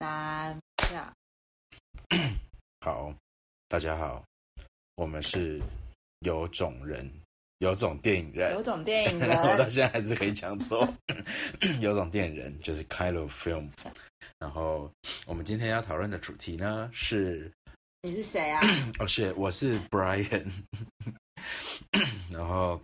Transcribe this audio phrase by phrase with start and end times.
[0.00, 0.58] 三
[0.88, 1.12] 下，
[2.80, 3.12] 好，
[3.68, 4.24] 大家好，
[4.94, 5.60] 我们是
[6.20, 7.06] 有种人，
[7.58, 10.88] 有种电影人，有种电影 人我到，现在还是可以讲错。
[11.82, 13.68] 有种电影人就是 kind of film。
[14.38, 14.90] 然后
[15.26, 17.52] 我们今天要讨论的主题呢是，
[18.00, 18.58] 你是谁啊？
[19.00, 20.50] 哦是我是 Brian，
[22.32, 22.80] 然后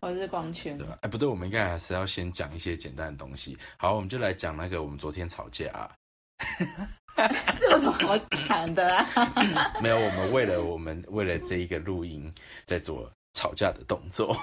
[0.00, 0.86] 我是光圈对。
[0.86, 0.96] 吧？
[1.02, 3.58] 哎不对，我们应该还是要先讲一些简单的东西。
[3.76, 5.94] 好，我们就来讲那个我们昨天吵架、啊。
[7.60, 9.06] 这有什么好讲的啊？
[9.82, 12.32] 没有，我们为了我们为了这一个录音
[12.64, 14.36] 在做吵架的动作，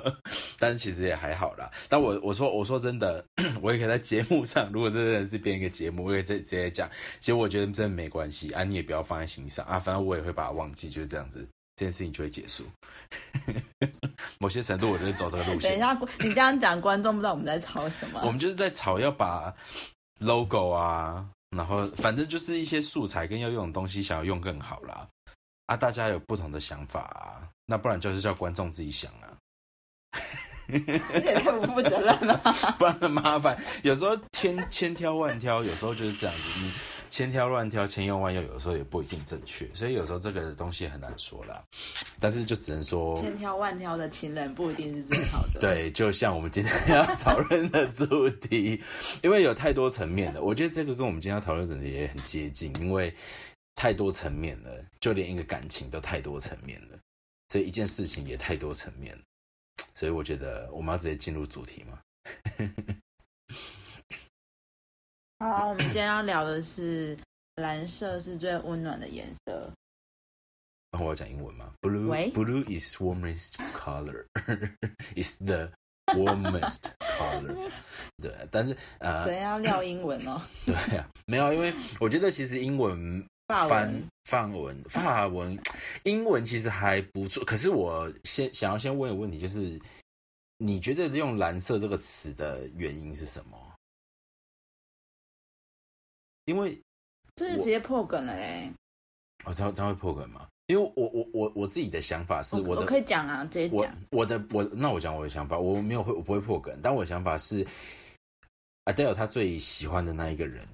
[0.58, 1.70] 但是其实也还好啦。
[1.88, 3.24] 但我我说我说真的，
[3.62, 6.88] 我也可以在节目上，如果真的是编一个节目，我也可以直直接讲。
[7.18, 11.46] 其实我觉得真的没关系啊，你也不要放在心上啊，反正我也会把它忘记，就是这样子，
[11.76, 12.64] 这件事情就会结束。
[14.38, 15.70] 某些程度，我就是走这个路线。
[15.70, 18.20] 等一下，你这样讲，观众不知道我们在吵什么。
[18.22, 19.52] 我们就是在吵要把
[20.20, 21.26] logo 啊，
[21.56, 25.08] 然后反正就是一些素材跟要用的东西，想要用更好啦。
[25.66, 29.28] 啊，大家有不同的想法啊，那不然就是叫观众自己想啊，
[30.66, 30.98] 你也
[31.40, 32.38] 太不负责任了。
[32.78, 33.56] 不然很麻烦。
[33.82, 36.72] 有时候千千挑万挑，有时候就是这样子，你
[37.10, 41.62] 千挑万挑，千用万用，有时候也不一定正确，所以有时候这个东西很难说啦。
[42.20, 45.60] 但是就只能说，千挑万挑的情人不一定是最好的。
[45.60, 48.82] 对，就像我们今天要讨论的主题，
[49.22, 53.14] 因为有太多层面的，我觉得这个跟我们今天要讨论的主题也很接近，因为
[53.74, 56.98] 太多层面了，就连一个感情都太多层面了，
[57.48, 59.22] 所以一件事情也太多层面了，
[59.94, 61.98] 所以我觉得我们要直接进入主题嘛。
[65.40, 67.16] 好，我们今天要聊的是
[67.56, 69.72] 蓝色是最温暖的颜色。
[70.90, 74.24] 然后我要讲英文吗？Blue 喂 blue is warmest color,
[75.14, 75.70] is the
[76.06, 77.70] warmest color。
[78.20, 80.42] 对，但是呃等，一下要撂英文哦。
[80.66, 85.56] 对啊，没有，因为我觉得其实英文翻范文、法文、
[86.02, 87.44] 英文其实还不错。
[87.44, 89.80] 可是我先想要先问一个问题，就是
[90.56, 93.56] 你觉得用“蓝色”这个词的原因是什么？
[96.48, 96.80] 因为
[97.36, 98.72] 这是直接破梗了嘞。
[99.44, 100.48] 我这样这样会破梗吗？
[100.66, 103.96] 因为我我我我自己的想法是我的我的可以讲啊，直接讲。
[104.10, 107.66] 我的我那我讲我的想法，我没有会我不会破梗，但我的想法是
[108.86, 110.66] ，Adele 他最喜欢的那一个人，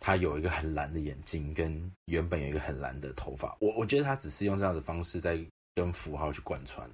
[0.00, 5.38] 他有一个很蓝的眼睛，跟原本有一个很蓝的头发，我我觉得他只是用这样的方式在
[5.74, 6.88] 跟符号去贯穿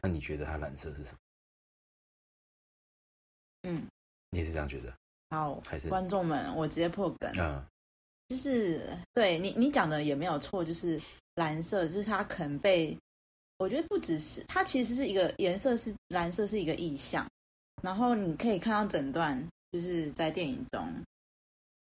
[0.00, 1.18] 那你觉得他蓝色是什么？
[3.62, 3.86] 嗯，
[4.30, 4.92] 你也是这样觉得？
[5.30, 7.30] 好，还是观众们，我直接破梗。
[7.38, 7.64] 嗯
[8.30, 8.80] 就是
[9.12, 10.98] 对你你讲的也没有错，就是
[11.34, 12.96] 蓝色，就是它可能被
[13.58, 17.28] 我觉得不只是它其实是一个颜色是蓝色是一个意象，
[17.82, 20.88] 然后你可以看到整段就是在电影中，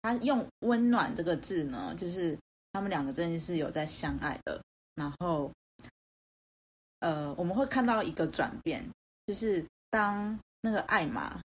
[0.03, 2.38] 他用温暖这个字呢，就是
[2.72, 4.62] 他们两个真的是有在相爱的，
[4.94, 5.50] 然后
[7.00, 8.86] 呃我们会看到一个转变，
[9.26, 11.42] 就是当那个艾玛她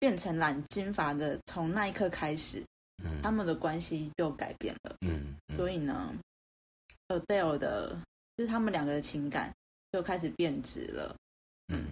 [0.00, 2.60] 变成染金发的，从那一刻开始。
[3.02, 4.94] 嗯他们的关系就改变了。
[5.00, 6.12] 嗯嗯所以呢
[7.08, 7.98] ，Adele 的，
[8.36, 9.50] 就是他们两个的情感
[9.90, 11.16] 就开始变质了。
[11.68, 11.86] 嗯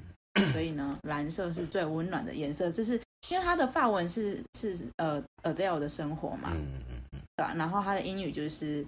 [0.52, 8.86] 所以呢，蓝色是最温暖的颜色，就是因为他的发文是是呃 Adele 的生活嘛，嗯嗯嗯对吧、然后他的英语就是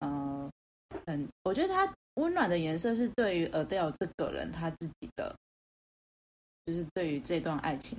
[0.00, 0.50] 呃，
[1.06, 5.34] 很，我觉得他温暖的颜色是对于 Adele 这个人他自己的，
[6.66, 7.98] 就是对于这段爱情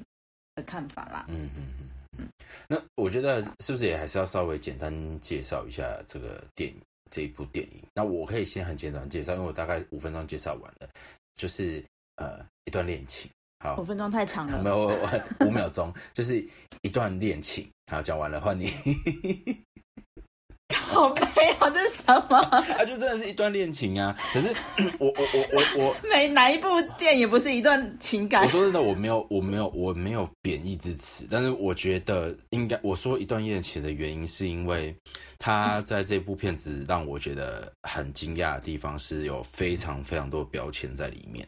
[0.55, 1.25] 的看法啦。
[1.29, 2.27] 嗯嗯嗯嗯，
[2.67, 7.83] 那我觉得是不是也还是要稍微简单介绍一下这个电影这一部电影？
[7.93, 10.89] 那我可以先很简单介绍，因为我大概五分钟介绍完了，
[11.35, 11.83] 就是
[12.17, 13.29] 呃一段恋情。
[13.59, 14.95] 好五，分钟太长了，没有
[15.47, 16.45] 五秒钟，就是
[16.81, 17.67] 一段恋情。
[17.91, 18.67] 好，讲完了，换你。
[20.93, 21.21] 好悲
[21.59, 21.69] 啊！
[21.69, 22.37] 这是什么？
[22.51, 24.15] 啊，就真的是一段恋情啊。
[24.33, 24.53] 可是
[24.99, 26.67] 我我我我我 每哪一部
[26.97, 28.47] 电影不是一段情感我？
[28.47, 34.95] 说真的，我没有，我没有，我没有贬义之词，但是我觉得应该我说一段恋情的原因，是因为
[35.39, 41.47] 他在这部片子让我觉得很惊讶的地方是有非常非常多标签在里面，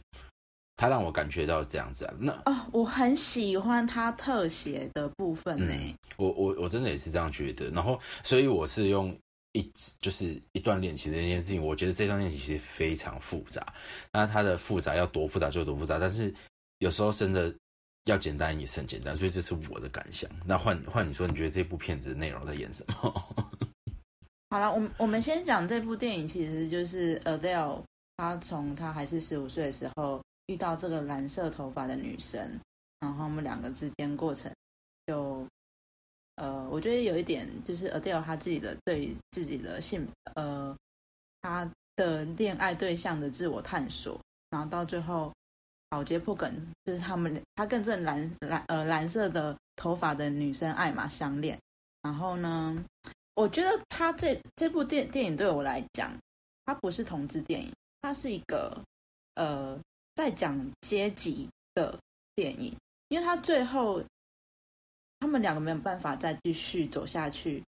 [0.76, 2.14] 他让我感觉到这样子啊。
[2.20, 5.74] 那哦，我很喜欢他特写的部分呢。
[5.74, 9.14] 嗯我我我真的也是这样觉得，然后所以我是用
[9.56, 9.72] 一
[10.02, 13.74] 就是一段恋情的这件事情，我觉得这段恋情其实非常复杂，
[14.12, 16.34] 那它的复杂要多复杂就有多复杂，但是
[16.80, 17.56] 有时候真的
[18.04, 20.30] 要简单也是很简单，所以这是我的感想。
[20.46, 23.46] 那换换你说，你觉得这部片子的内容在演什么？
[24.52, 27.82] 好了，我们我们先讲这部电影，其实就是 Adele，
[28.18, 32.40] 她从她还是十五岁的时候遇到这个蓝色头发的女生，
[33.00, 34.52] 然后他们两个之间过程
[35.08, 35.48] 就
[36.36, 40.06] 呃，我觉得有一点就是 Adele 他自己的对自己的性
[40.36, 40.76] 呃
[41.42, 45.32] 他的恋爱对象的自我探索，然后到最后
[45.92, 46.54] 好揭破梗，
[46.84, 51.58] 就是他们他跟这蓝蓝呃蓝色的头发的女生艾玛相恋，
[52.02, 52.84] 然后呢，
[53.36, 56.12] 我觉得他这这部电电影对我来讲，
[56.66, 57.72] 它不是同志电影，
[58.02, 58.78] 它是一个
[59.36, 59.80] 呃
[60.16, 61.98] 在讲阶级的
[62.36, 62.76] 电影，
[63.08, 64.04] 因为他最后。
[65.20, 67.64] 他们两个没有办法再继续走下去，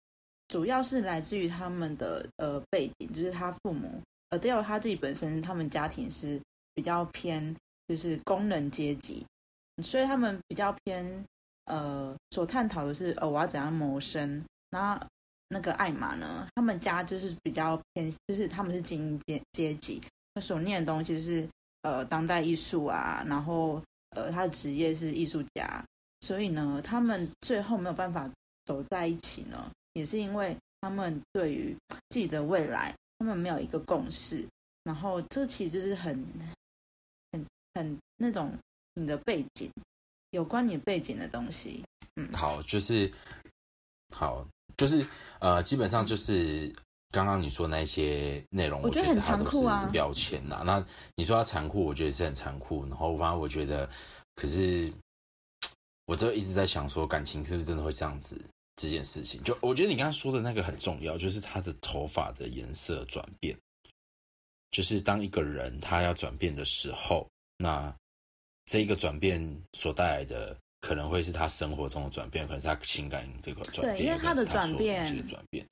[0.49, 4.00] 主要是来自于他们的呃背景，就是他父母
[4.31, 6.41] ，Adele 他自己本身，他们家庭是
[6.75, 7.55] 比较偏
[7.87, 9.25] 就是工人阶级，
[9.82, 11.25] 所以他们比较偏
[11.67, 14.43] 呃所探讨的是呃我要怎样谋生。
[14.70, 15.00] 那
[15.49, 20.00] 那个艾玛呢，他们家就是比较偏，就是他们是精英阶阶级，
[20.35, 21.49] 他所念的东西是
[21.82, 23.81] 呃当代艺术啊，然后
[24.11, 25.85] 呃他的职业是艺术家。
[26.24, 28.26] 所以呢，他们最后没有办法
[28.64, 31.76] 走在一起呢，也是因为他们对于
[32.08, 34.42] 自己的未来，他们没有一个共识。
[34.84, 36.18] 然后，这其实就是很、
[37.30, 38.50] 很、很那种
[38.94, 39.70] 你的背景，
[40.30, 41.84] 有关你背景的东西。
[42.16, 43.12] 嗯，好，就是
[44.14, 44.46] 好，
[44.78, 45.06] 就是
[45.40, 46.74] 呃，基本上就是
[47.10, 50.62] 刚刚你说那些内容，我觉得很残酷啊，标签呐。
[50.64, 50.82] 那
[51.16, 52.82] 你说它残酷，我觉得是很残酷。
[52.86, 53.86] 然后，反正我觉得，
[54.36, 54.90] 可是。
[56.06, 58.40] 我就一直在想，说感情是不是真的会这样子？
[58.76, 63.56] 这件事情，就我觉得你刚刚说的那个很重要，就是他的头发的颜色转变，
[64.72, 67.24] 就是当一个人他要转变的时候，
[67.56, 67.94] 那
[68.66, 69.40] 这一个转变
[69.74, 75.64] 所带来的，可能会是他生活中的转变，可能是他情感这个转变，对，因为他的转变，转变，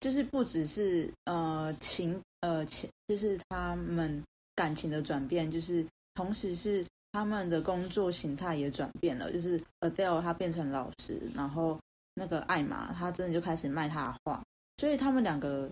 [0.00, 4.24] 就是不只是呃情呃情，就是他们
[4.54, 6.82] 感情的转变，就是同时是。
[7.12, 11.78] 他们的工作形态也转变了，就是 Adele 她变成老师，然后
[12.14, 14.42] 那个艾玛她真的就开始卖她的画，
[14.78, 15.70] 所以他们两个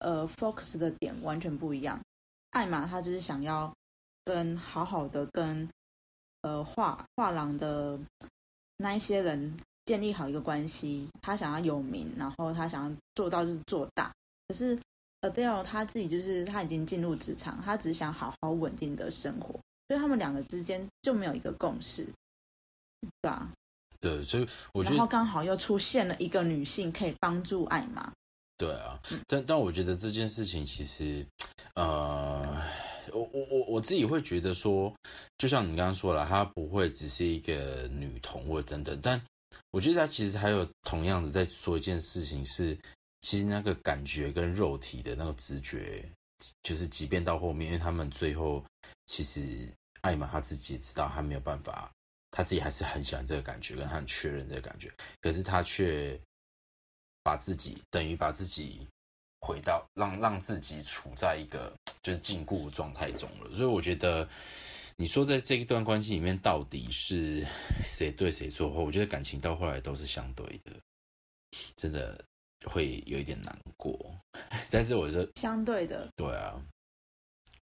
[0.00, 1.98] 呃 focus 的点完全不一样。
[2.50, 3.72] 艾玛她就是想要
[4.24, 5.68] 跟好好的跟
[6.42, 7.98] 呃画画廊的
[8.76, 9.56] 那一些人
[9.86, 14.12] 建立好一个关系，她想要有名，然后她想要做到就是做大。
[14.48, 14.76] 可是
[15.20, 19.54] Adele 她自己就是她已经进入职场，她只想好好稳定的生活。
[19.94, 22.04] 所以他们两个之间就没有一个共识，
[23.00, 23.48] 对吧？
[24.00, 28.12] 对，所以我觉得，然后刚好又出现了一个女性可以帮助艾玛。
[28.58, 31.24] 对啊，但但我觉得这件事情其实，
[31.76, 32.60] 呃，
[33.12, 34.92] 我我我我自己会觉得说，
[35.38, 39.22] 就像你刚刚说了，她不会只是一个女童或等等，但
[39.70, 42.76] 我觉得她其实还有同样的在说一件事情，是
[43.20, 46.04] 其实那个感觉跟肉体的那个直觉。
[46.62, 48.62] 就是即便到后面，因为他们最后
[49.06, 49.66] 其实
[50.04, 51.90] 艾玛他自己也知道他没有办法，
[52.30, 54.92] 他自己还是很喜欢这个感觉，跟他很确认这个感觉，
[55.22, 56.20] 可是他却
[57.22, 58.86] 把自己等于把自己
[59.40, 61.72] 回到让让自己处在一个
[62.04, 63.56] 就是禁锢状态中了。
[63.56, 64.28] 所以我觉得
[64.96, 67.46] 你说在这一段关系里面到底是
[67.82, 70.72] 谁对谁错，我觉得感情到后来都是相对的，
[71.76, 72.22] 真的。
[72.66, 74.18] 会有一点难过，
[74.70, 76.58] 但是我是相对的，对啊，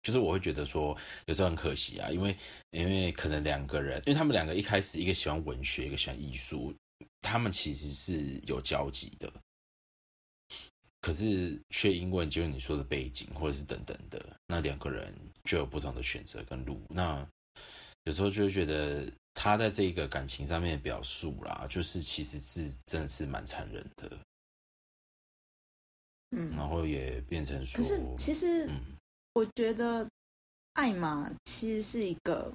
[0.02, 2.36] 就是我会觉得说有时候很可惜啊，因为
[2.70, 6.74] 因为可能两个人，因为他们两个一开始一个喜欢文学，一个喜欢艺术，
[7.20, 9.32] 他们其实是有交集的，
[11.00, 15.14] 可是却因为就是你说的背景或者是等等的，那两个人
[15.44, 17.26] 就有不同的选择跟路，那
[18.04, 24.18] 有时候就会觉得他在这个感情上面的表述啦，就是其实是真的是蛮残忍的。
[26.30, 28.68] 嗯，然后也变成说，可是其实，
[29.40, 30.06] 我觉得
[30.74, 32.52] 艾玛其实是一个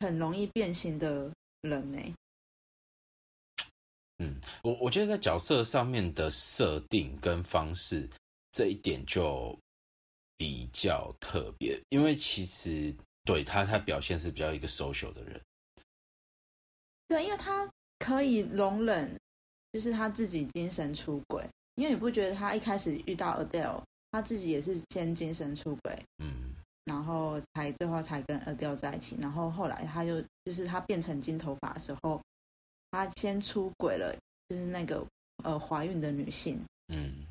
[0.00, 1.32] 很容易变形的
[1.62, 2.14] 人呢。
[4.18, 8.06] 嗯，我我觉得在角色上面的设定跟方式
[8.50, 9.58] 这一点就
[10.36, 12.94] 比较特别，因为其实
[13.24, 15.40] 对他他表现是比较一个 social 的人。
[17.06, 17.66] 对，因为他
[17.98, 19.18] 可以容忍，
[19.72, 21.48] 就是他自己精神出轨。
[21.76, 32.20] 因为你不觉得他一开始遇到 Adele，他自己也是先精神出轨，嗯，然后才最后才跟 Adele 在一起，然后后来他又就是他变成金头发的时候，
[32.90, 34.16] 他先出轨了，
[34.48, 35.04] 就是那个
[35.44, 37.26] 呃怀孕的女性，嗯，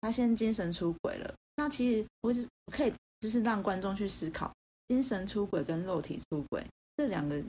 [0.00, 1.34] 他先精神出轨了。
[1.56, 4.52] 那其实我是可以就是让观众去思考，
[4.88, 6.64] 精神出轨跟肉体出轨
[6.96, 7.42] 这两个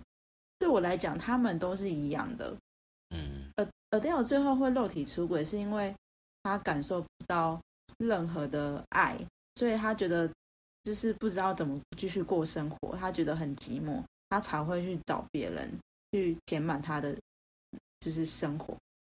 [0.58, 2.56] 对我来讲，他们都是一样的，
[3.10, 3.52] 嗯
[3.92, 5.94] ，Adele 最后会肉体出轨是因为。
[6.44, 7.60] 他感受不到
[7.98, 9.18] 任何的爱，
[9.56, 10.30] 所以他觉得
[10.84, 15.70] 就是不知道怎么继续过生活，他觉得很寂寞，他才会去找别人
[16.12, 17.16] 去填满他的
[18.00, 18.76] 就是生活。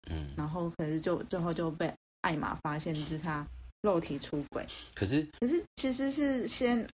[0.10, 3.46] 嗯，然后可是就最后就被艾玛发现，就是他
[3.82, 4.66] 肉体出轨。
[4.96, 6.88] 可是可是其实是先，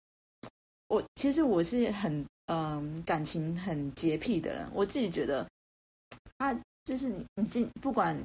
[0.89, 5.47] 我其实我是很嗯、感情很洁癖的人，我自己觉得
[6.37, 6.53] 他
[6.85, 8.21] 就是你你进不管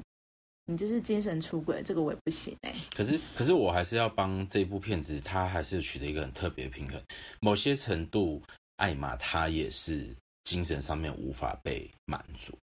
[0.68, 7.00] 你就是精神出轨，这个我也不行哎、可是，可是我还是要帮这部片子，它还是取得一个很特别的平衡。
[7.40, 8.42] 某些程度，
[8.78, 12.58] 艾玛她也是精神上面无法被满足。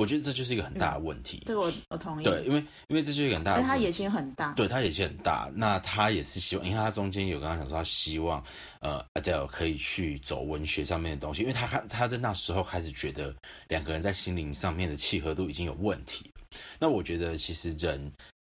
[0.00, 1.42] 我觉得这就是一个很大的问题。
[1.44, 2.24] 这个我我同意。
[2.24, 3.68] 对，因为因为这就是一个很大的问题。
[3.68, 4.54] 他野心很大。
[4.54, 8.42] 对他野心很大，那他也是希望，因为他中间有跟他讲说，他希望
[8.80, 13.34] 呃 Adele 可以去走文学上面的东西，因为他他他在那时候开始觉得
[13.68, 16.32] 两个人在心灵上面的契合度已经有问题。
[16.78, 18.10] 那我觉得其实人，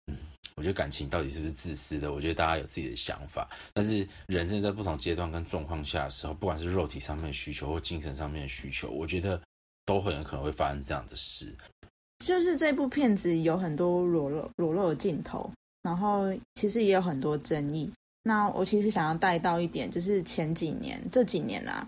[0.06, 0.16] 嗯，
[0.54, 9.40] 我觉得感情到底是不是自私的，我觉得大家有自己的想法，但是人真的在不同阶段跟状况下的时候，不管是肉体上面的需求或精神上面的需求，我觉得
[9.84, 11.54] 都很有可能会发生这样的事。
[12.24, 15.50] 就是这部片子有很多裸露裸露的镜头，
[15.82, 17.90] 然后其实也有很多争议。
[18.22, 21.84] 那我其实想要带到一点，就是前几年这几年啊，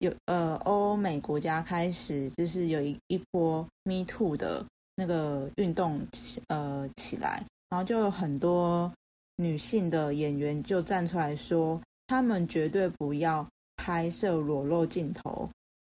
[0.00, 4.62] 有呃欧美国家开始就是有一一波 Me Too 的
[4.94, 6.06] 那个运动
[6.48, 8.92] 呃起来，然后就有很多
[9.36, 15.48] 女性的演员就站出来说，他们绝对不要拍摄裸露镜头，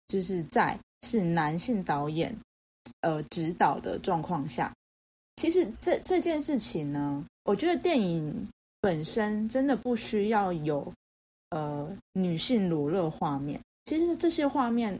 [0.07, 2.35] 就是在是男性导演
[3.01, 4.73] 呃指导的状况下，
[5.35, 8.47] 其实这这件事情呢，我觉得电影
[8.81, 10.91] 本身真的不需要有
[11.51, 13.59] 呃女性裸露画面。
[13.85, 14.99] 其实这些画面，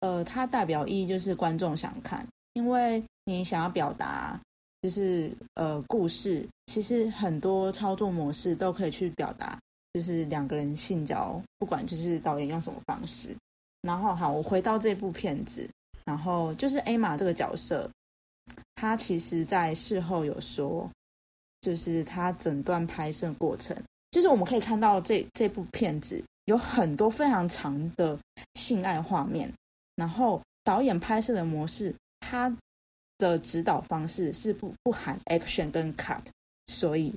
[0.00, 4.40] 呃，它代表意义就是观众想看，因为你想要表达
[4.80, 9.58] 就是呃故事，其实很多操作模式都可以去表达，
[9.92, 13.36] 就是两个人性交，不管就是导演用什么方式。
[13.86, 15.68] 然后好，我回到这部片子，
[16.04, 17.88] 然后就是艾玛这个角色，
[18.74, 20.90] 她其实在事后有说，
[21.60, 23.76] 就是她整段拍摄过程，
[24.10, 28.18] 就是我们可以看到这这部片子有很多非常长的
[28.54, 29.48] 性爱画面，
[29.94, 32.52] 然后导演拍摄的模式，他
[33.18, 36.20] 的指导方式是不不含 action 跟 cut，
[36.66, 37.14] 所以，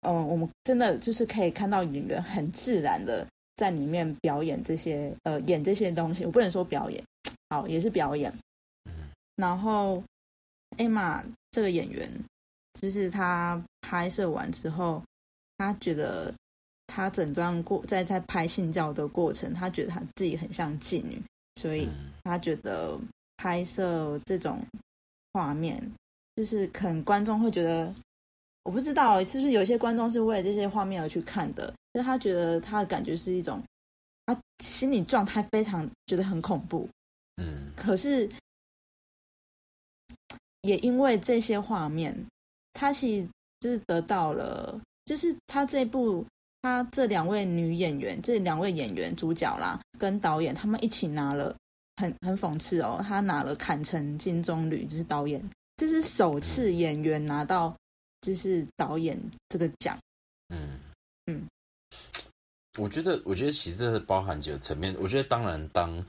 [0.00, 7.02] 嗯，我们真的就是可以看到演员很自然的在里面表演这些呃演这些东西，我不能说表演，
[7.50, 8.32] 好也是表演。
[9.36, 10.02] 然后
[10.78, 12.10] 艾玛这个演员，
[12.80, 15.02] 就是他拍摄完之后，
[15.58, 16.32] 他觉得
[16.86, 21.20] 他整段过在在拍性教的过程，他觉得他自己很像妓女，
[21.56, 22.98] 所以嗯他觉得
[23.36, 24.60] 拍摄这种
[25.32, 25.82] 画面，
[26.34, 27.94] 就是可能观众会觉得，
[28.66, 33.62] 我不知道是不是有些观众是为了这些画面而去看的，就是他觉得他的感觉是一种，
[34.26, 36.88] 他心理状态非常觉得很恐怖，
[37.36, 37.70] 嗯。
[37.76, 38.28] 可是
[40.62, 42.12] 也因为这些画面，
[42.72, 43.28] 他其实
[43.60, 46.26] 就是得到了，就是他这部
[46.62, 51.54] 他这两位女演员，这两位演员主角啦，跟导演他们一起拿了
[51.98, 55.40] 很很讽刺哦，他拿了坎城金棕榈，就是导演，
[55.76, 57.72] 这是首次演员拿到
[58.26, 59.16] 就是导演
[59.48, 59.96] 这个奖。
[60.48, 60.80] 嗯
[61.26, 61.46] 嗯，
[62.76, 64.92] 我觉得，我觉得其实这包含几个层面。
[64.98, 66.04] 我觉得，当然当，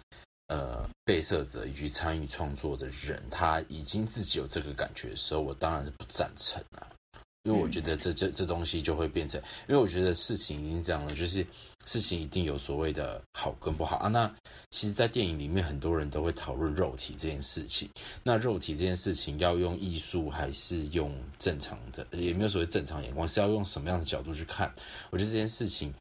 [0.47, 6.89] 呃被摄者以及参与创作的人，他已经自己有这个感觉的时候，我当然是不赞成啊。
[7.47, 11.47] 因为我觉得这这这东西就会变成，因为我觉得事情已经这样了，就是
[11.85, 14.09] 事情一定有所谓的好跟不好啊。
[14.09, 14.29] 那
[14.69, 17.89] 其实，在电影里面，很多人都会讨论肉体这件事情。
[18.21, 24.69] 那肉体这件事情要用艺术还是用正常的，也没有所谓正常眼光，是要用什么样的角度去看？
[25.09, 25.93] 我觉得这件事情，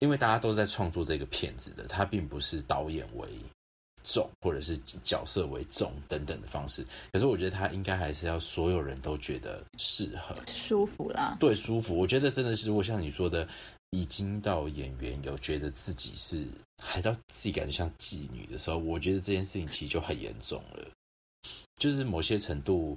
[0.00, 3.28] 因为大家都在创作这个片子的，它并不是导演为
[4.04, 6.86] 重，或者是角色为重等等的方式。
[7.12, 11.96] 可是我觉得他应该还是要所有人都觉得适合，舒服啦，对，舒服。
[11.96, 13.46] 我觉得真的是，如果像你说的，
[13.90, 16.46] 已经到演员有觉得自己是
[16.82, 20.86] 还到自己感觉像妓女的时候，我觉得这件事情其实就很严重了。
[21.78, 22.96] 就是某些程度，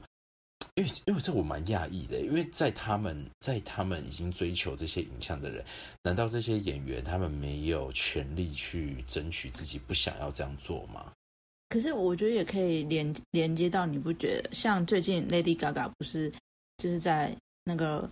[0.75, 5.63] 因为因为这我蛮讶异的，因为在他们在他们已经追求这些影像的人，
[6.03, 11.11] 难道这些演员他们没有权利去争取自己不想要这样做吗？
[11.69, 16.31] 可是我觉得也可以连连接到，你不觉得像最近 Lady Gaga 不是
[16.77, 18.09] 就是在那个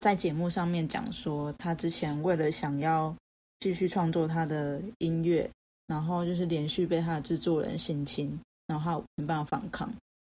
[0.00, 3.14] 在节目上面讲说，她之前为了想要
[3.60, 5.48] 继续创作她的音乐，
[5.86, 9.92] 然后就是连续被她的制作人性侵，然后她没办法反抗。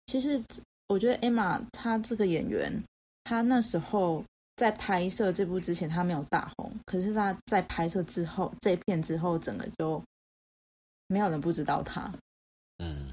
[0.07, 0.41] 其实
[0.91, 2.83] 我觉得 Emma 她这个演员，
[3.23, 4.21] 她那时候
[4.57, 10.03] 在拍摄这部之前，她没有大红，可是她在拍摄之后，这片之后，整个就
[11.07, 12.13] 没有人不知道她。
[12.79, 13.07] 嗯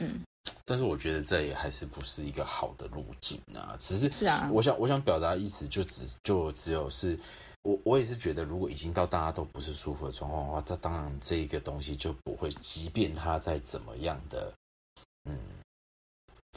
[0.00, 0.20] 嗯，
[0.64, 3.76] 但是我觉得这也还是不是一个好的路径啊。
[3.78, 7.18] 只是是啊，我想我想表达意思就只就只有是，
[7.62, 14.54] 我我也是觉得，如果已经到大家都不是舒服的状况的话，那当然这个东西就不会，即便他再怎么样的，嗯。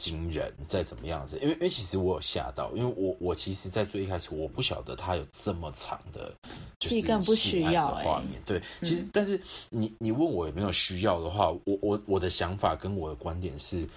[0.02, 6.34] 惊人，再怎么样子，因为因为其实我有吓到，因为我我其实，在最一开始我不晓得他有这么长的，
[6.80, 8.42] 就是更不需要画面。
[8.44, 9.40] 对，其实但是
[9.70, 13.88] 你你问我有没有需要的话，我我我的想法跟我的观点是，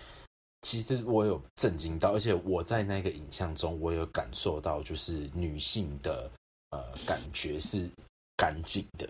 [0.61, 6.29] 其实我有震惊到，而且我在那个影像中，我有感受到，就是女性的
[6.69, 7.89] 呃感觉是
[8.37, 9.09] 干净的，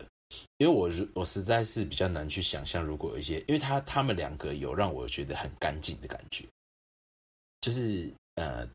[0.59, 6.45] 因为我我实在是比较难去想象，如果有一些，因为他他们两个有让我觉得很干净的感觉。
[7.65, 8.67] 就是呃，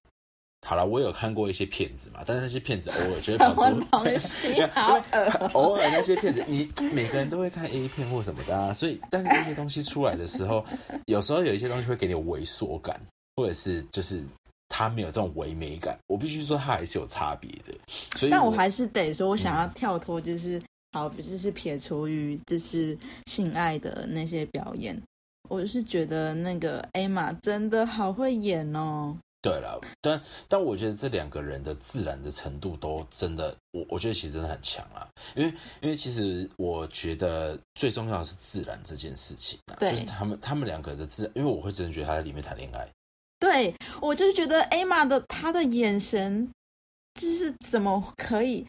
[0.66, 5.00] 好了，我有看过一些片子嘛，但是那些片子 偶尔就会跑出东西， 好
[5.52, 10.64] 偶尔那些片子，你每个人都会看 A 片或什么的啊，所以但是那些东西出来的时候，
[11.06, 13.00] 有时候有一些东西会给你猥琐感，
[13.36, 14.24] 或者是就是
[14.68, 15.96] 它没有这种唯美感。
[16.08, 17.72] 我必须说，它还是有差别的。
[18.18, 25.00] 所以，但我还是得说，我想要跳脱，就是好，不是是撇除于就是性爱的那些表演。
[25.50, 29.16] 我是觉得那个艾玛真的好会演哦。
[29.42, 35.08] 对了，但但我觉得这两个人的自然的程度都真的，我我觉得其实真的很强啊。
[35.34, 42.86] 因为因为其实我觉得最重要的是自然这件事情啊，就是他们他们两个的自然，因为我会真的觉得他在里面谈恋爱。
[43.38, 46.48] 对，我就是觉得艾玛的他的眼神，
[47.14, 48.66] 就是怎么可以。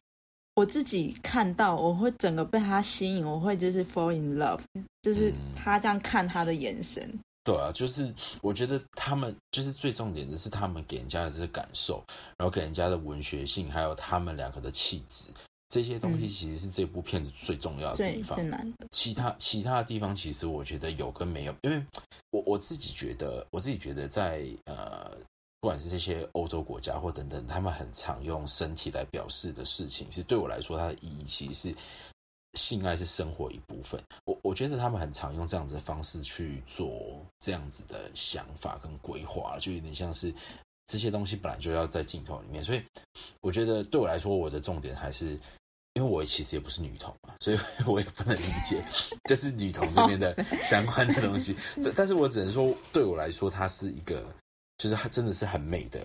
[0.55, 4.59] 我自己看到，我会整个被他吸引，我会就是 fall in love，
[5.01, 7.09] 就是他这样看他的眼神。
[7.43, 12.03] 对啊，就是我觉得他们就是最重点的是他们给人家的这个感受，
[12.37, 15.29] 然后给人家的文学性，还有他们两个的气质，
[15.69, 18.35] 这些东西其实是这部片子最重要的地方。
[18.35, 18.85] 最难的。
[18.91, 21.83] 其他其他的地方，其实我觉得有跟没有，因为
[22.29, 25.17] 我我自己觉得，我自己觉得在呃。
[25.61, 31.75] 不管是这些欧洲国家或等等，他们很常用身体来表示的事情，是对我来说，它的意义其实是
[32.55, 34.03] 性爱是生活一部分。
[34.25, 40.33] 我我觉得他们很常用这样子的方式去做这样子的想法跟规划，就有点像是
[40.87, 42.63] 这些东西本来就要在镜头里面。
[42.63, 42.83] 所以
[43.39, 45.39] 我觉得对我来说，我的重点还是，
[45.93, 48.83] 因为我其实也不是女同嘛，所以 我也不能理解
[49.29, 51.55] 就是女同这边的相关的东西。
[51.95, 54.25] 但是我只能说，对我来说，它是一个。
[54.81, 56.03] 就是它真的是很美的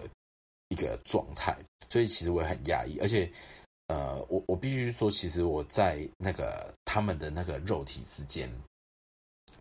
[0.68, 1.56] 一个状态，
[1.88, 3.32] 所以其实我也很压抑，而且，
[3.86, 8.52] 呃，我我必须说，其实我在那个他们的那个肉体之间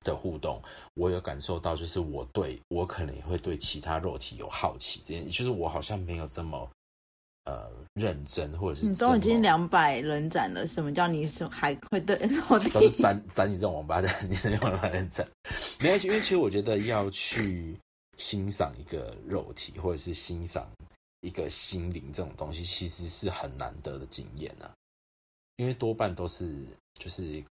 [0.04, 0.62] 的互动，
[0.96, 6.70] 我有感受到，就是我对我可能也会对其他肉体有好奇，这件就是我好像没有这么
[7.46, 12.70] 呃认真，或者是你都已经两百人展了，什么叫你还会对肉体？
[12.76, 15.26] 都是展展你这种王八蛋，你用两百人展，
[15.80, 17.80] 没有，因为其实我觉得要去。
[18.18, 20.70] 欣赏一个肉体，或者是欣赏
[21.22, 24.74] 一个心灵这种东西，其实是很难得的经验啊。
[25.58, 27.44] 因为多半都是就是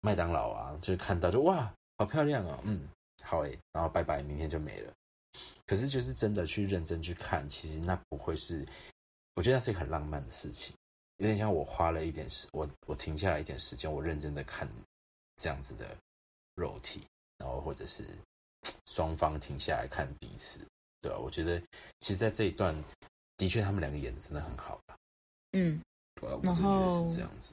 [0.00, 2.88] 麦当劳啊，就是看到就哇，好漂亮哦，嗯，
[3.22, 4.92] 好诶，然后拜拜，明天就没了。
[5.66, 8.66] 可是就是真的去认真去看，其实那不会是，
[9.34, 10.74] 我觉得那是一个很浪漫的事情，
[11.16, 14.68] 有点像我花了一点时，我我停下来一点时间，我认真的看
[15.36, 15.96] 这样子的
[16.54, 17.02] 肉体，
[17.38, 18.06] 然后或者是。
[18.86, 20.58] 双方停下来看彼此，
[21.00, 21.18] 对啊？
[21.18, 21.60] 我觉得，
[22.00, 22.74] 其实，在这一段，
[23.36, 24.96] 的确，他们两个演的真的很好吧？
[25.52, 25.80] 嗯，
[26.42, 27.52] 然后是这样子。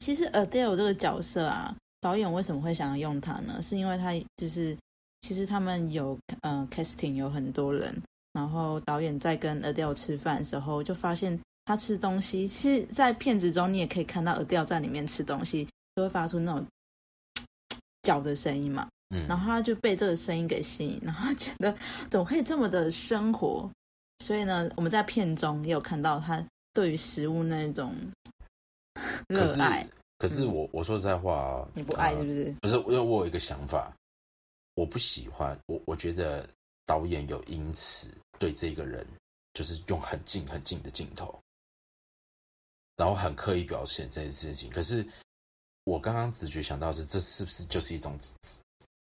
[0.00, 3.60] 其实，Adele 这个角色啊，导演为什么会想要用他呢？
[3.62, 4.76] 是因为他就是，
[5.22, 16.66] 其实他们有呃 casting 有很多人，然后导演在跟 Adele 吃饭的时候，就发现他吃东西，其实，在片子中你也可以看到 Adele 在里面吃东西，就会发出那种
[18.02, 18.86] 嚼的声音嘛。
[19.28, 21.76] 然后他就被这个声音给吸引，然后觉得
[22.10, 23.70] 怎么可以这么的生活？
[24.20, 27.94] 所以呢，我们在片中也有看到他对于食物那种
[29.28, 29.86] 热爱。
[30.18, 32.56] 可是我我说实在话，你不爱是不是？
[32.62, 33.94] 不是，因为我有一个想法，
[34.74, 36.48] 我不喜欢我，我觉得
[36.86, 39.06] 导演有因此对这个人
[39.52, 41.38] 就是用很近很近的镜头，
[42.96, 44.70] 然后很刻意表现这件事情。
[44.70, 45.06] 可是
[45.84, 48.18] 我刚刚直觉想到是，这是不是就是一种？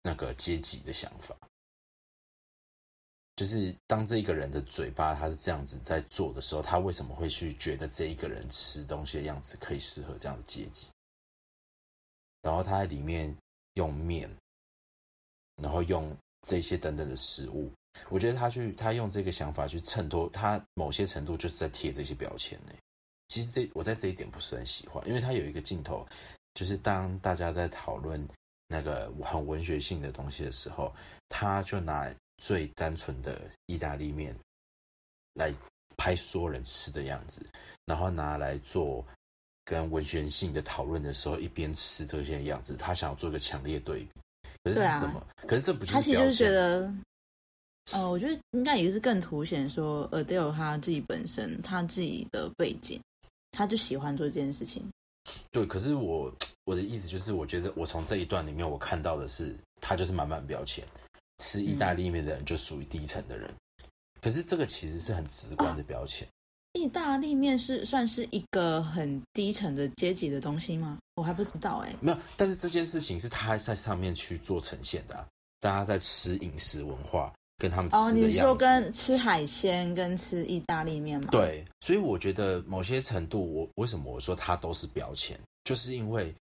[0.07, 1.35] 那个阶级的想法，
[3.35, 10.87] 就是当这一个人的嘴巴他是这样子在做的时候，他为什么会去觉得这一个人吃东西的样子可以适合这样的阶级？
[12.41, 13.35] 然后他在里面
[13.73, 14.33] 用面，
[15.61, 16.15] 然后用
[16.47, 17.69] 这些等等的食物，
[18.07, 22.71] 我觉得他去他用这个想法去衬托他某些程度就是在贴这些标签呢。
[23.27, 26.07] 其实这我在这一点不是很喜欢，因为他有一个镜头，
[26.53, 28.25] 就是当大家在讨论。
[28.67, 30.93] 那个很文学性的东西的时候，
[31.29, 34.35] 他就拿最单纯的意大利面
[35.33, 35.53] 来
[35.95, 37.45] 拍所有人吃的样子，
[37.85, 39.05] 然后拿来做
[39.65, 44.09] 跟文学性的讨论的时候，一边吃这些样子，他想要做一个强烈对比。
[44.63, 45.25] 可是怎么？
[45.47, 46.93] 可是这不就是他其实就是觉得，
[47.93, 52.99] 呃，我觉得应该也是更凸显说 Adele 他自己本身他自己的背景，
[53.51, 54.83] 他就喜欢做这件事情。
[55.51, 56.33] 对，可是我
[56.67, 60.83] 我的意思就是，我觉得我从这一段里面我看到的是，他就是满满标签，
[61.37, 63.49] 吃意大利面的人就属于低层的人。
[64.21, 66.27] 可是这个其实是很直观的标签，
[66.73, 70.97] 意大利面是算是一个很低层的阶级的东西吗？
[71.15, 72.17] 我还不知道哎、没有。
[72.35, 75.25] 但是这件事情是他在上面去做呈现的、啊，
[75.61, 78.43] 大家在吃饮食文化跟他们吃哦，你的样子。
[78.43, 86.35] 说跟吃海鲜跟吃意大利面吗？，对，所以我觉得某些程度，我为什么我说它都是标签，就是因为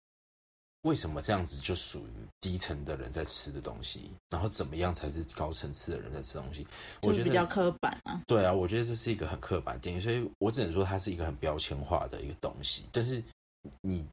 [0.85, 6.67] 为什么这样子就属于低层的人在吃的东西，然后怎么样才是高层次的人在吃东西？
[7.03, 8.23] 我觉得比较刻板啊。
[8.27, 12.85] 对啊，我觉得这是一个很刻板的电影，所以我只能说它是一个很标签化的一个东西。
[12.93, 13.23] 但是
[13.81, 14.07] 你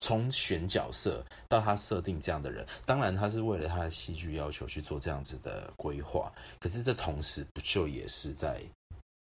[0.00, 8.60] 从选角色到他设定这样的人，当然他是为了他的戏剧要求去做这样子的规划，可是这同时不就也是在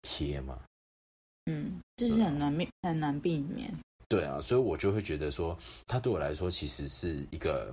[0.03, 0.59] 贴吗？
[1.47, 3.73] 嗯，就是很难避很难避免。
[4.11, 7.73] 对啊，所以我就会觉得说，他对我来说其实是一个，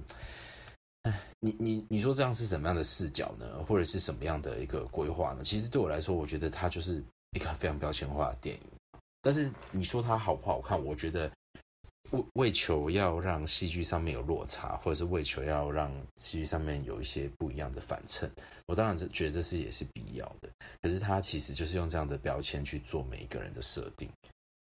[1.01, 3.65] 哎，你你你说这样是什么样的视角呢？
[3.67, 5.41] 或者是什么样的一个规划呢？
[5.43, 8.61] 其实对我来说，我觉得它就是一个非常标签化的电影。
[9.19, 10.79] 但是你说它好不好看？
[10.85, 11.27] 我觉得
[12.11, 18.31] 为为求要让戏剧上面有落差，或者是为求要让戏剧上面有一些不一样的反衬，
[18.67, 20.47] 我当然是觉得这是也是必要的。
[20.83, 24.07] 可是它其实就是用这样的标签去做每一个人的设定。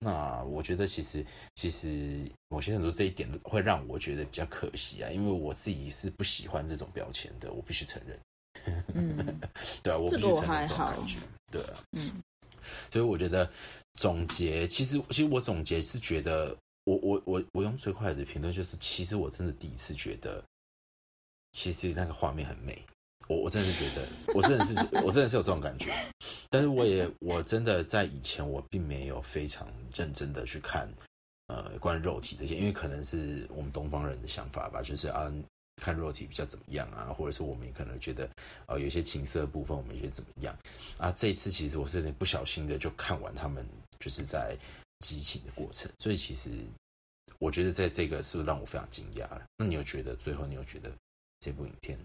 [0.06, 8.20] 那我觉得其实其实某些程度这一点会让我觉得比较可惜啊，因为我自己是不喜欢这种标签的，我必须承认。
[8.94, 9.40] 嗯
[9.82, 11.18] 对啊，我必须承认这种感觉。
[11.52, 12.22] 对啊，嗯，
[12.92, 13.52] 所以我觉得
[13.96, 20.44] 总结，其实其实我总结是觉得，我我我我用最快的评论就是，其实我真的第一次觉得，
[21.54, 22.86] 其实那个画面很美。
[23.28, 25.92] 我我真的是觉得，我真的是我真的是有这种感觉，
[26.50, 30.88] 但是我也我真的在以前我并没有非常认真的去看，
[31.48, 35.32] 呃，关于肉体这些，因为可能是我们东方人的想法吧，就是啊，
[35.82, 38.30] 看肉体比较怎么样啊，或者是我们可能觉得，
[38.68, 40.56] 呃，有些情色的部分我们觉得怎么样
[40.98, 41.12] 啊？
[41.12, 43.66] 这一次其实我是有点不小心的就看完他们
[44.00, 44.56] 就是在
[45.00, 46.52] 激情的过程，所以其实
[47.40, 49.42] 我觉得在这个是不是让我非常惊讶了？
[49.58, 50.92] 那你有觉得最后你有觉得
[51.40, 51.98] 这部影片？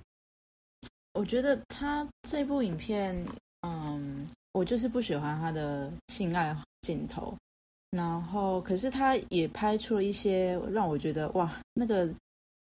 [1.12, 3.26] 我觉得他这部影片，
[3.62, 7.34] 嗯，我就是不喜欢他的性爱镜头，
[7.90, 12.08] 然后可是他也拍出了一些让我觉得哇，那个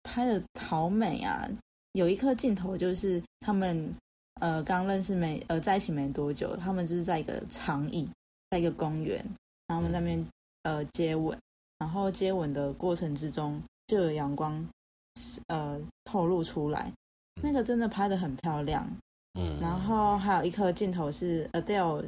[0.04, 1.50] 拍的好美啊！
[1.93, 3.91] 有一颗镜头就是他们
[4.39, 8.08] 呃刚认识没呃在一起没多久，他们就是在一个长椅，
[8.52, 9.17] 在一个公园，
[9.65, 10.26] 然后他们在那边
[10.62, 11.36] 呃接吻，
[11.80, 14.63] 然后接吻的过程之中就有阳光
[15.47, 16.93] 呃透露出来。
[17.41, 18.86] 那个真的拍的很漂亮，
[19.39, 22.04] 嗯，然后还有一颗镜头是 Adele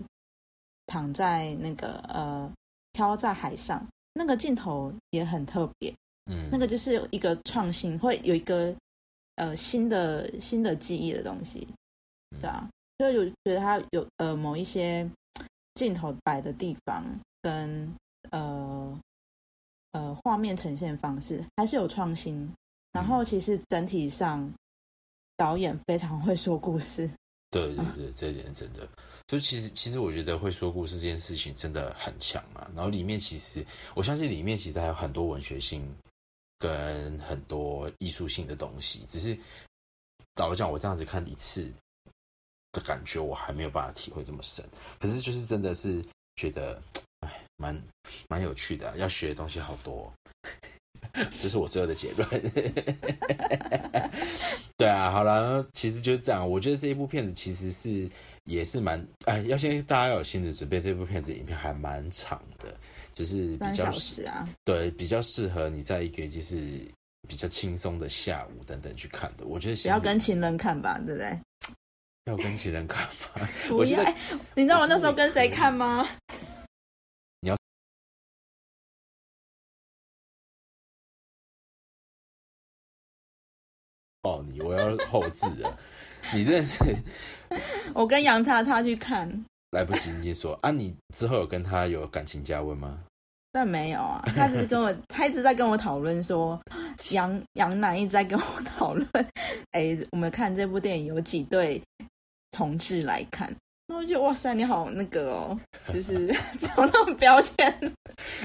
[0.87, 2.51] 躺在那个呃
[2.93, 5.93] 飘在海上，那个镜头也很特别，
[6.25, 8.75] 嗯，那个就是一个创新，会有一个
[9.35, 11.67] 呃新的新的记忆的东西，
[12.41, 15.07] 对啊，就有觉得它有呃某一些
[15.75, 17.05] 镜头摆的地方
[17.43, 17.87] 跟
[18.31, 18.99] 呃
[19.91, 22.51] 呃画面呈现方式还是有创新，
[22.91, 24.51] 然后其实整体上。
[25.39, 27.09] 导演非常会说故事，
[27.49, 28.85] 对对对，这一点真的，
[29.25, 32.69] 就其实其实我觉得会说故事这件事情真的很强啊。
[32.75, 35.81] 然后里面其实我相信里面其实还有很多文学性
[36.57, 39.37] 跟很多艺术性的东西，只是
[40.35, 41.71] 老实讲，我这样子看一次
[42.73, 44.65] 的感觉，我还没有办法体会这么深。
[44.99, 46.03] 可是就是真的是
[46.35, 46.81] 觉得，
[47.21, 47.81] 哎，蛮
[48.27, 50.11] 蛮有趣的、要学的东西好多、
[51.37, 52.27] 这是我最后的结论。
[54.77, 56.49] 对啊，好了，其实就是这样。
[56.49, 58.09] 我觉得这一部片子其实是
[58.45, 62.73] 也是蛮哎，要先大家要有心理准备，这部片子影片还蛮长的，
[63.13, 66.57] 就是比较小时啊，对，比较适合你在一个就是
[67.27, 69.45] 比较轻松的下午等等去看的。
[69.45, 71.37] 我觉得不要跟情人看吧，对不对？
[72.25, 73.47] 要跟情人看吗？
[73.67, 74.15] 不要，哎
[74.55, 76.07] 你知道我那时候跟谁看吗？
[84.23, 85.77] 哦，你我要后置了，
[86.33, 86.77] 你真的是
[87.95, 89.29] 我跟杨叉叉去看，
[89.71, 90.71] 来不及，你说啊？
[90.71, 92.99] 你之后有跟他有感情加温吗？
[93.51, 96.59] 但没有啊，他只是跟我，他一直在跟我讨论说，
[97.11, 99.07] 杨杨楠一直在跟我讨论，
[99.71, 101.81] 哎，我们看这部电影有几对
[102.51, 103.55] 同志来看，那
[103.99, 105.59] 我觉得哇塞，你好那个哦，
[105.91, 106.25] 就是
[106.57, 107.67] 找那种标签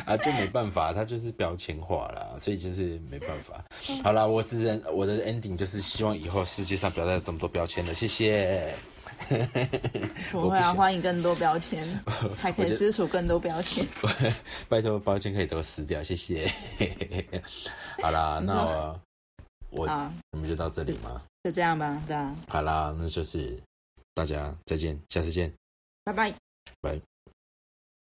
[0.05, 3.65] 啊，就没办法，他就是标签化了，所以就是没办法。
[4.03, 8.75] 好了，我只能我的 ending 就是希望以后世界上不要再有这么多标签了，谢谢。
[10.33, 11.87] 不会啊，欢迎更多标签，
[12.35, 13.87] 才可以撕除更多标签。
[14.69, 16.51] 拜托，标签可以都撕掉，谢谢。
[18.03, 19.01] 好啦，那我
[19.71, 21.23] 我我们就到这里吗？
[21.45, 22.35] 就这样吧，对啊。
[22.49, 23.57] 好啦，那就是
[24.15, 25.53] 大家再见，下次见，
[26.05, 26.35] 拜拜，
[26.81, 27.14] 拜。